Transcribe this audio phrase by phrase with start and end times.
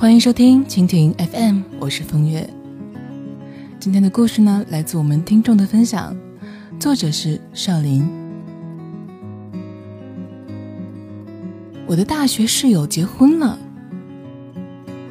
[0.00, 2.48] 欢迎收听蜻蜓 FM，我是风月。
[3.78, 6.16] 今天的故事呢，来自我们听众的分享，
[6.78, 8.08] 作者是少林。
[11.86, 13.58] 我的大学室友结婚了，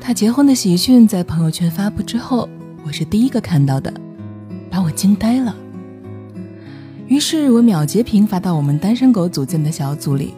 [0.01, 2.49] 他结婚的喜讯在朋友圈发布之后，
[2.83, 3.93] 我是第一个看到的，
[4.71, 5.55] 把我惊呆了。
[7.05, 10.33] 于是我秒截屏发到我们单身狗组建的小组里，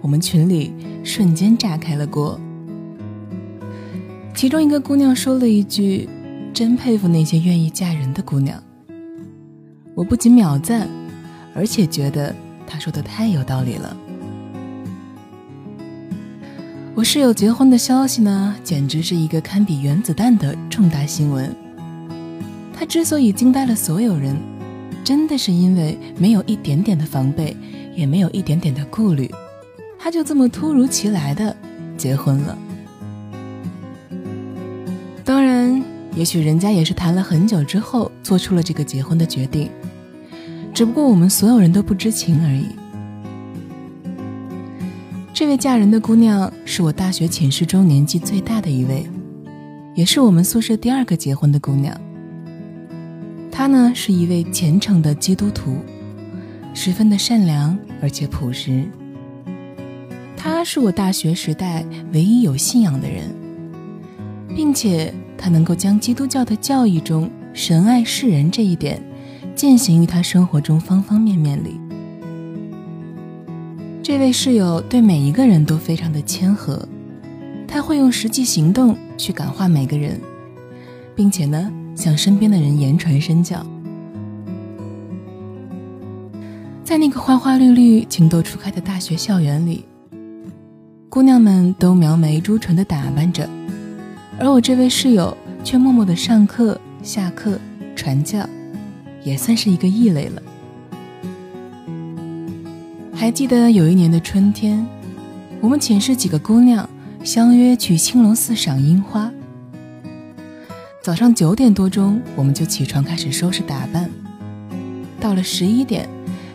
[0.00, 0.72] 我们群里
[1.02, 2.38] 瞬间炸开了锅。
[4.34, 6.08] 其中一个姑娘说了一句
[6.52, 8.60] ：“真佩服那些愿意嫁人的姑娘。”
[9.94, 10.88] 我不仅秒赞，
[11.54, 12.34] 而且觉得
[12.66, 13.96] 她说的太有道理了。
[16.96, 21.54] 我室友结婚的消息呢，简直是一个堪比原子弹的重大新闻。
[22.76, 24.36] 她之所以惊呆了所有人，
[25.04, 27.56] 真的是因为没有一点点的防备，
[27.94, 29.30] 也没有一点点的顾虑，
[29.96, 31.56] 她就这么突如其来的
[31.96, 32.58] 结婚了。
[36.16, 39.68] 也许人家也是谈了很久之后做出了这个结婚的决定，
[40.72, 42.66] 只不过我们所有人都不知情而已。
[45.32, 49.04] 这位嫁人的姑娘是我大学寝室中年纪最大的一位，
[49.96, 52.00] 也是我们宿舍第二个结婚的姑娘。
[53.50, 55.78] 她呢是一位虔诚的基督徒，
[56.72, 58.84] 十分的善良而且朴实。
[60.36, 63.43] 她是我大学时代唯一有信仰的人。
[64.54, 69.02] 并且他能够将基督教的教义中神爱世人这一点
[69.54, 71.80] 践行于他生活中方方面面里。
[74.02, 76.86] 这位室友对每一个人都非常的谦和，
[77.66, 80.20] 他会用实际行动去感化每个人，
[81.16, 83.64] 并且呢向身边的人言传身教。
[86.84, 89.84] 在那个花花绿绿、情窦初开的大学校园里，
[91.08, 93.48] 姑娘们都描眉朱唇的打扮着。
[94.38, 97.58] 而我这位室友却默默的上课、下课、
[97.94, 98.46] 传教，
[99.22, 100.42] 也算是一个异类了。
[103.14, 104.84] 还记得有一年的春天，
[105.60, 106.88] 我们寝室几个姑娘
[107.22, 109.30] 相约去青龙寺赏樱花。
[111.00, 114.10] 早上九点多钟，我们就起床开始收拾打扮，
[115.20, 116.08] 到了十一点，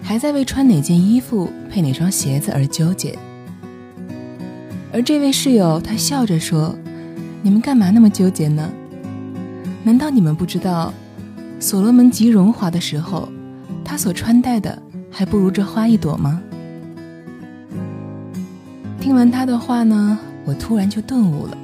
[0.04, 3.18] 还在为穿哪件衣服、配哪双鞋子而纠结。
[4.92, 6.76] 而这位室友，他笑着说。
[7.42, 8.70] 你们干嘛那么纠结呢？
[9.84, 10.94] 难道你们不知道，
[11.60, 13.30] 所罗门极荣华的时候，
[13.84, 14.78] 他所穿戴的
[15.10, 16.42] 还不如这花一朵吗？
[19.00, 21.58] 听完他的话呢，我突然就顿悟了，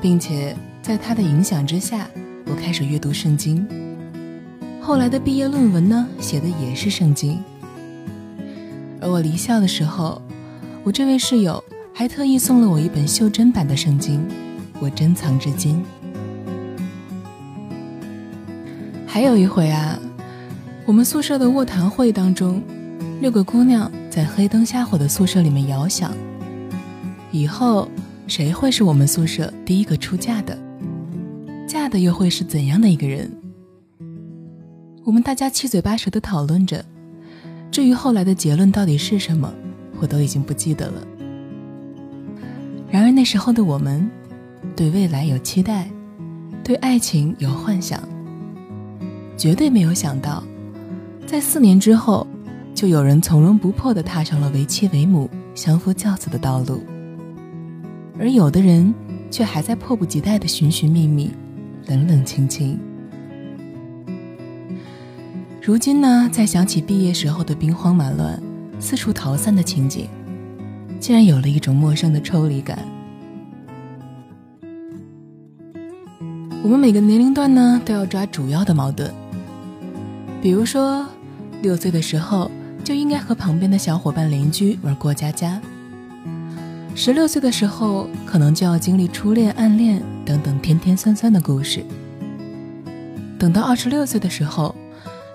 [0.00, 2.08] 并且在他的影响之下，
[2.46, 3.66] 我开始阅读圣经。
[4.80, 7.38] 后来的毕业论文呢，写的也是圣经。
[9.02, 10.22] 而我离校的时候，
[10.82, 11.62] 我这位室友
[11.92, 14.24] 还特意送了我一本袖珍版的圣经。
[14.80, 15.82] 我珍藏至今。
[19.06, 19.98] 还有一回啊，
[20.84, 22.62] 我们宿舍的卧谈会当中，
[23.20, 26.12] 六个姑娘在黑灯瞎火的宿舍里面遥想，
[27.30, 27.88] 以后
[28.26, 30.58] 谁会是我们宿舍第一个出嫁的？
[31.66, 33.30] 嫁的又会是怎样的一个人？
[35.02, 36.84] 我们大家七嘴八舌的讨论着，
[37.70, 39.50] 至于后来的结论到底是什么，
[39.98, 41.06] 我都已经不记得了。
[42.90, 44.10] 然而那时候的我们。
[44.74, 45.88] 对未来有期待，
[46.64, 48.02] 对爱情有幻想，
[49.36, 50.42] 绝对没有想到，
[51.26, 52.26] 在四年之后，
[52.74, 56.82] 就有人从容不迫地踏上了为妻为母、相夫教子的道路，
[58.18, 58.92] 而有的人
[59.30, 61.30] 却还在迫不及待地寻寻觅觅、
[61.86, 62.78] 冷冷清清。
[65.62, 68.40] 如今呢，再想起毕业时候的兵荒马乱、
[68.78, 70.06] 四处逃散的情景，
[71.00, 72.78] 竟然有了一种陌生的抽离感。
[76.66, 79.08] 我们每个年龄段呢，都要抓主要的矛盾。
[80.42, 81.06] 比如说，
[81.62, 82.50] 六岁的时候
[82.82, 85.60] 就应该和旁边的小伙伴、邻居玩过家家；
[86.96, 91.82] 十六岁的时候，可能就要经历初恋、暗恋等等甜甜酸酸的故事；
[93.38, 94.74] 等到二十六岁的时候，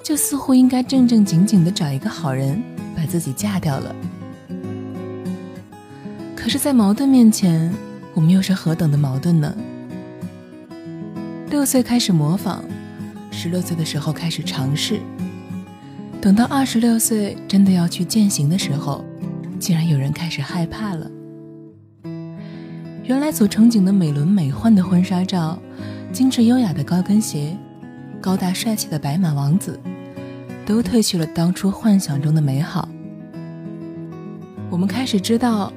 [0.03, 2.61] 就似乎应该正正经经的找一个好人，
[2.94, 3.95] 把自己嫁掉了。
[6.35, 7.73] 可是，在矛盾面前，
[8.13, 9.55] 我们又是何等的矛盾呢？
[11.51, 12.62] 六岁开始模仿，
[13.30, 15.01] 十六岁的时候开始尝试，
[16.21, 19.03] 等到二十六岁真的要去践行的时候，
[19.59, 21.12] 竟然有人开始害怕了。
[23.03, 25.59] 原来所憧憬的美轮美奂的婚纱照，
[26.13, 27.57] 精致优雅的高跟鞋，
[28.21, 29.77] 高大帅气的白马王子，
[30.65, 32.88] 都褪去了当初幻想中的美好。
[34.69, 35.74] 我们开始知道，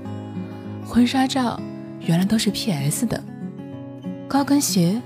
[0.86, 1.60] 婚纱照
[2.02, 3.20] 原来都是 PS 的。
[4.28, 5.02] 高跟鞋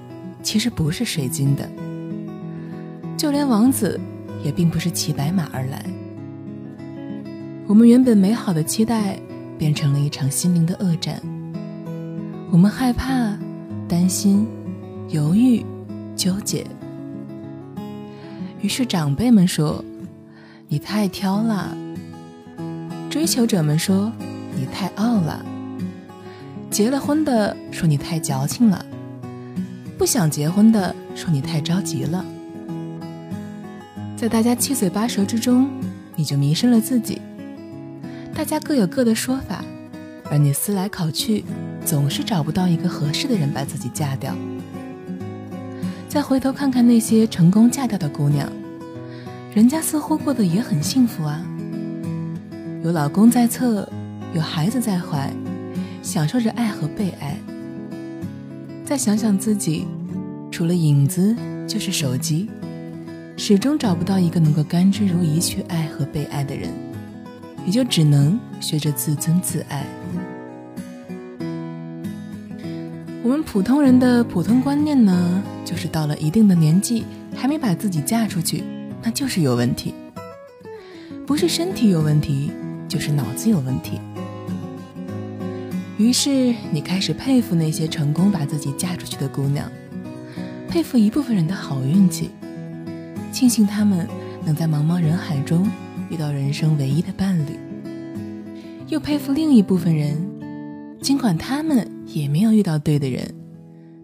[0.48, 1.68] 其实不是水晶的。
[3.18, 4.00] 就连王子
[4.42, 5.84] 也并不是骑白马而来。
[7.66, 9.20] 我们原本美好的期待，
[9.58, 11.20] 变成了一场心灵的恶战。
[12.50, 13.36] 我们害怕、
[13.86, 14.46] 担心、
[15.10, 15.62] 犹豫、
[16.16, 16.66] 纠结。
[18.62, 19.84] 于是长辈们说
[20.66, 21.76] ：“你太挑了。”
[23.10, 24.10] 追求者们说
[24.58, 25.44] ：“你太傲了。”
[26.72, 28.82] 结了婚的说：“你太矫情了。”
[29.98, 32.24] 不想结婚的说：“你太着急了。”
[34.16, 35.68] 在大家七嘴八舌之中，
[36.14, 37.20] 你就迷失了自己。
[38.32, 39.64] 大家各有各的说法，
[40.30, 41.44] 而你思来考去，
[41.84, 44.32] 总是找不到一个合适的人把自己嫁掉。
[46.08, 48.48] 再回头看看那些成功嫁掉的姑娘，
[49.52, 51.44] 人家似乎过得也很幸福啊，
[52.84, 53.88] 有老公在侧，
[54.32, 55.28] 有孩子在怀，
[56.04, 57.36] 享受着爱和被爱。
[58.88, 59.86] 再想想自己，
[60.50, 61.36] 除了影子
[61.66, 62.48] 就是手机，
[63.36, 66.70] 始终找不到一个能够甘之如饴去爱和被爱的人。
[67.66, 69.84] 也就只能学着自尊自爱。
[73.22, 77.04] 我们普通人的普通观念呢，就是到了一定的年纪
[77.36, 78.64] 还没把自己嫁出去，
[79.02, 79.92] 那就是有问题。
[81.26, 82.50] 不是身体有问题，
[82.88, 84.00] 就是脑子有问题。
[85.98, 89.70] 于是你开始佩服那些成功把自己嫁出去的姑娘，
[90.68, 92.30] 佩服一部分人的好运气，
[93.30, 94.08] 庆幸他们
[94.44, 95.68] 能在茫茫人海中。
[96.10, 97.58] 遇到人生唯一的伴侣，
[98.86, 100.16] 又佩服另一部分人，
[101.02, 103.30] 尽管他们也没有遇到对的人，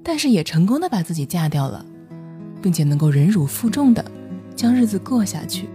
[0.02, 1.82] 但是也成功的把自己嫁掉了，
[2.60, 4.04] 并且能够忍辱负重的
[4.54, 5.66] 将日子过下去。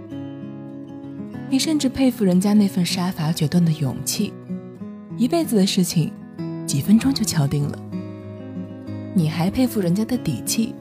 [1.50, 4.32] 你甚至佩服人家那份杀伐决断的勇气，
[5.20, 6.14] 一辈子的事情，
[6.66, 7.78] 几分钟就敲定了。
[9.14, 10.74] 你还佩服人家的底气，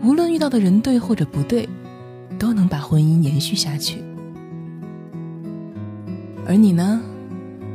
[0.00, 1.68] 无论遇到的人对或者不对，
[2.38, 3.96] 都能把婚姻延续下去。
[6.46, 7.02] 而你呢，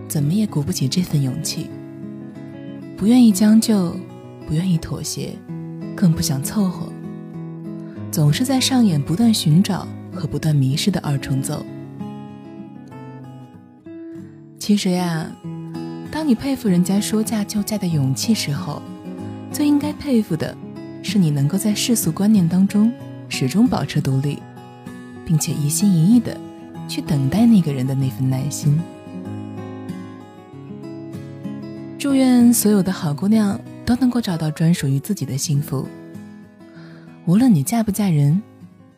[0.08, 1.68] 怎么也鼓不起这份勇气，
[2.96, 3.94] 不愿意将就，
[4.48, 5.38] 不愿意妥协，
[5.98, 6.88] 更不想凑合，
[8.10, 11.62] 总是在上演不断寻找和不断迷失的二重奏。
[14.62, 15.26] 其实呀，
[16.12, 18.80] 当你佩服人家说嫁就嫁的勇气时候，
[19.52, 20.56] 最应该佩服的
[21.02, 22.94] 是你能够在世俗观念当中
[23.28, 24.38] 始终保持独立，
[25.26, 26.38] 并且一心一意的。
[26.88, 28.78] 去等待那个人的那份耐心。
[31.98, 35.88] 祝愿所有的好姑娘都能够找到专属于自己的幸福。
[37.26, 38.42] 无论你嫁不嫁人，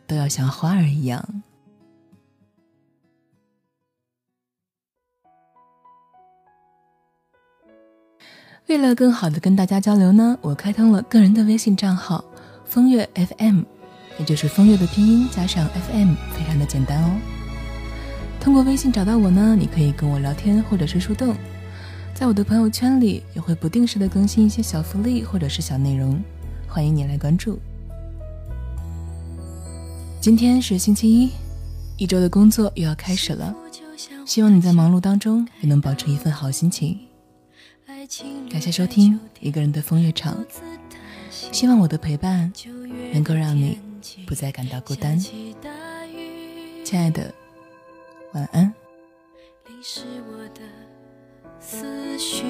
[0.08, 1.24] 都要像花儿一样。
[8.66, 12.24] 为了更好的跟大家交流呢，我开通了个人的微信账号
[12.64, 13.60] “风月 FM”，
[14.18, 17.10] 也就是风月的拼音加上 FM，非常的简单哦。
[18.40, 21.36] 通过微信找到我呢，你可以跟我聊天或者是互动，
[22.14, 26.18] 在我的朋友圈里也会不定时的更新一些小福利或者是小内容，
[26.66, 27.58] 欢迎你来关注。
[30.22, 31.30] 今天是星期一，
[31.98, 33.54] 一周的工作又要开始了，
[34.24, 36.98] 希望你在忙碌当中也能保持一份好心情。
[38.50, 40.44] 感谢收听一个人的风月场，
[41.30, 42.52] 希望我的陪伴
[43.14, 43.78] 能够让你
[44.26, 47.32] 不再感到孤单，亲爱的。
[48.32, 48.70] 晚安。
[49.68, 50.60] 淋湿我的
[51.58, 52.44] 思绪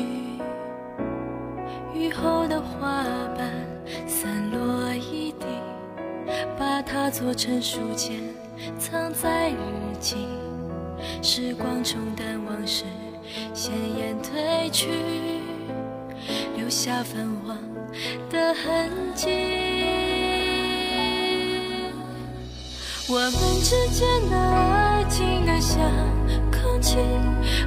[1.94, 3.04] 雨后的花
[3.36, 3.52] 瓣
[4.08, 5.46] 散落一地
[6.58, 8.20] 把它做成书签
[8.76, 9.56] 藏在日
[10.00, 10.16] 记。
[11.22, 12.84] 时光冲淡往事
[13.52, 15.43] 鲜艳褪去。
[16.64, 17.58] 留下泛黄
[18.30, 19.28] 的痕迹
[23.06, 25.78] 我们之间的爱静得像
[26.50, 26.96] 空气，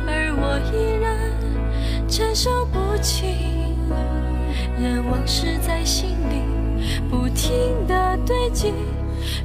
[0.08, 1.16] 而我依然
[2.10, 3.36] 承受不起。
[4.82, 8.74] 任往事在心里不停地堆积。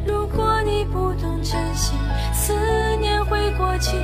[0.06, 1.92] 如果你不懂珍惜，
[2.32, 2.54] 思
[2.98, 3.98] 念会过期。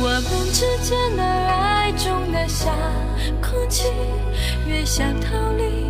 [0.00, 2.74] 我们之间的爱重得像
[3.40, 3.88] 空气，
[4.74, 5.86] 越想逃离，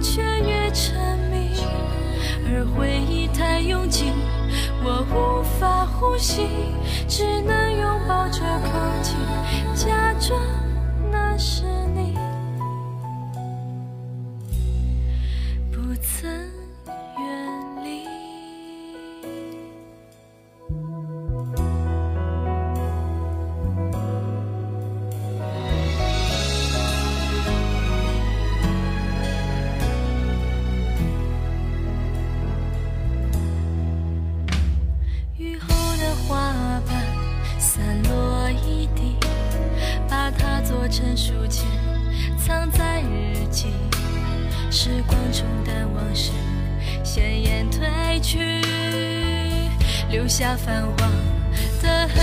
[0.00, 1.50] 却越沉迷。
[2.46, 4.12] 而回忆太拥挤，
[4.84, 6.46] 我无法呼吸，
[7.08, 9.16] 只能拥抱着空气，
[9.74, 10.40] 假装
[11.10, 11.64] 那是
[44.74, 46.32] 时光中的往事，
[47.04, 48.38] 鲜艳褪去，
[50.10, 51.12] 留下泛黄
[51.82, 52.16] 的痕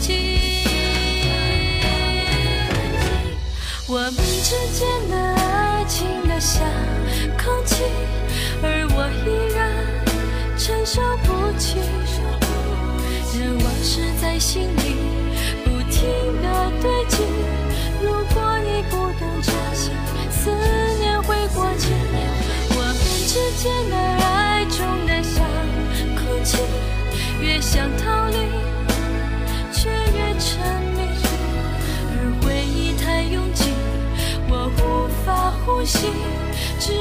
[0.00, 0.38] 迹。
[3.88, 6.62] 我们之间的爱情的像
[7.42, 7.82] 空气，
[8.62, 9.72] 而我依然
[10.58, 11.78] 承受不起，
[13.32, 14.83] 任往事在心里。
[35.84, 36.10] 心
[36.80, 36.92] 只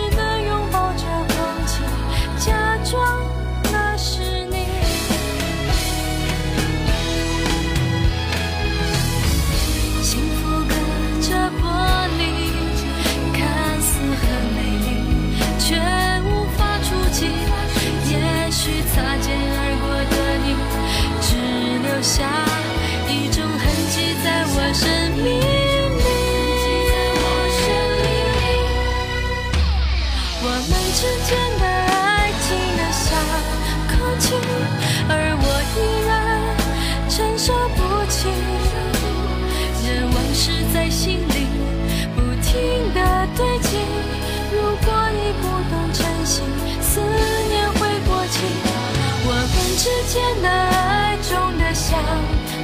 [50.13, 51.99] 见那爱中的像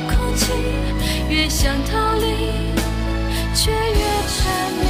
[0.08, 0.54] 空气，
[1.28, 2.62] 越想逃离，
[3.56, 4.46] 却越沉
[4.78, 4.86] 迷。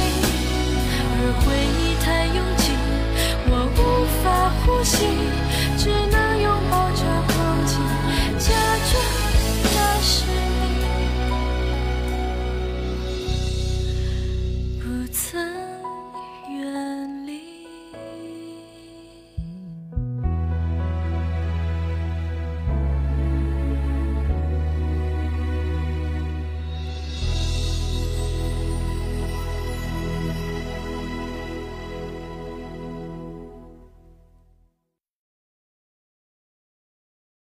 [1.16, 2.72] 而回忆太拥挤，
[3.48, 5.06] 我无法呼吸，
[5.78, 7.78] 只能拥抱着空气，
[8.38, 8.52] 假
[8.92, 9.29] 装。